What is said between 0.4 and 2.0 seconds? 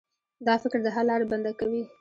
دا فکر د حل لاره بنده کوي.